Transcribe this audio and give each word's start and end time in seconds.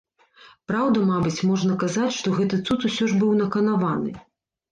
Праўда, 0.69 1.01
мабыць, 1.09 1.43
можна 1.49 1.75
казаць, 1.83 2.09
што 2.21 2.33
гэты 2.37 2.59
цуд 2.67 2.79
усё 2.89 3.09
ж 3.11 3.19
быў 3.21 3.31
наканаваны. 3.43 4.11